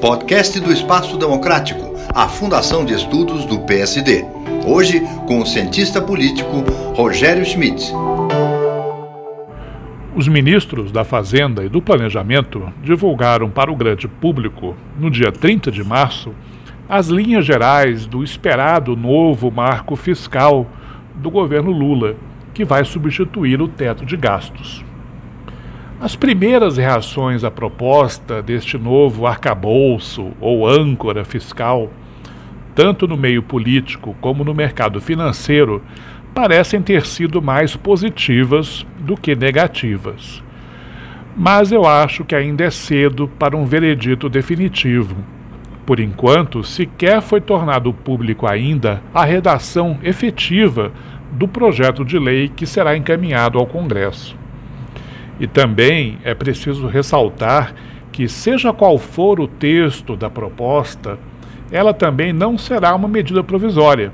[0.00, 4.24] Podcast do Espaço Democrático, a Fundação de Estudos do PSD.
[4.66, 6.64] Hoje, com o cientista político
[6.94, 7.90] Rogério Schmidt.
[10.14, 15.70] Os ministros da Fazenda e do Planejamento divulgaram para o grande público, no dia 30
[15.70, 16.34] de março,
[16.88, 20.66] as linhas gerais do esperado novo marco fiscal
[21.14, 22.16] do governo Lula,
[22.52, 24.84] que vai substituir o teto de gastos.
[26.00, 31.90] As primeiras reações à proposta deste novo arcabouço ou âncora fiscal,
[32.74, 35.82] tanto no meio político como no mercado financeiro,
[36.34, 40.42] parecem ter sido mais positivas do que negativas.
[41.36, 45.16] Mas eu acho que ainda é cedo para um veredito definitivo
[45.88, 50.92] por enquanto, sequer foi tornado público ainda a redação efetiva
[51.32, 54.36] do projeto de lei que será encaminhado ao Congresso.
[55.40, 57.74] E também é preciso ressaltar
[58.10, 61.18] que, seja qual for o texto da proposta,
[61.70, 64.12] ela também não será uma medida provisória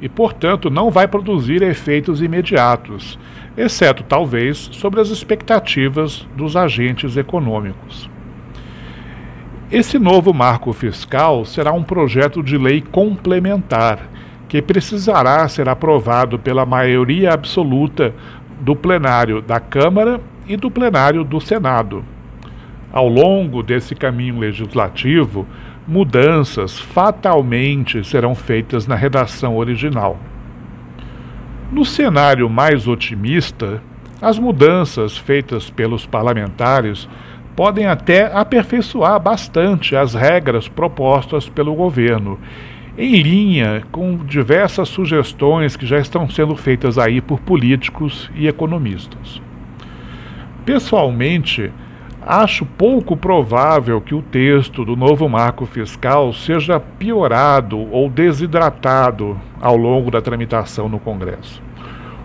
[0.00, 3.18] e, portanto, não vai produzir efeitos imediatos,
[3.56, 8.10] exceto talvez sobre as expectativas dos agentes econômicos.
[9.70, 13.98] Esse novo marco fiscal será um projeto de lei complementar,
[14.48, 18.14] que precisará ser aprovado pela maioria absoluta
[18.60, 22.04] do plenário da Câmara e do plenário do Senado.
[22.92, 25.46] Ao longo desse caminho legislativo,
[25.86, 30.18] mudanças fatalmente serão feitas na redação original.
[31.70, 33.82] No cenário mais otimista,
[34.22, 37.08] as mudanças feitas pelos parlamentares
[37.54, 42.38] podem até aperfeiçoar bastante as regras propostas pelo governo,
[42.96, 49.40] em linha com diversas sugestões que já estão sendo feitas aí por políticos e economistas.
[50.66, 51.72] Pessoalmente,
[52.20, 59.76] acho pouco provável que o texto do novo marco fiscal seja piorado ou desidratado ao
[59.76, 61.62] longo da tramitação no Congresso.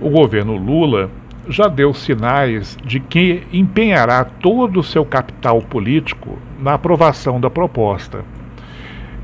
[0.00, 1.10] O governo Lula
[1.46, 8.24] já deu sinais de que empenhará todo o seu capital político na aprovação da proposta.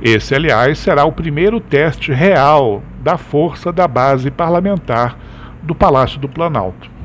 [0.02, 5.16] Esse, aliás, será o primeiro teste real da força da base parlamentar
[5.62, 6.97] do Palácio do Planalto.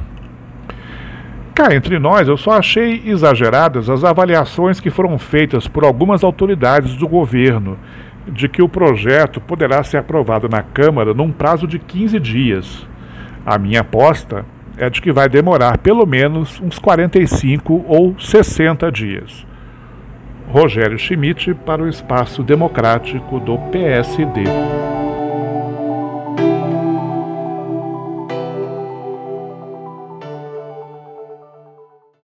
[1.53, 6.95] Cá entre nós, eu só achei exageradas as avaliações que foram feitas por algumas autoridades
[6.95, 7.77] do governo
[8.27, 12.87] de que o projeto poderá ser aprovado na Câmara num prazo de 15 dias.
[13.45, 14.45] A minha aposta
[14.77, 19.45] é de que vai demorar pelo menos uns 45 ou 60 dias.
[20.47, 24.43] Rogério Schmidt para o Espaço Democrático do PSD.